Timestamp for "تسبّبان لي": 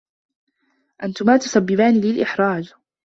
1.37-2.11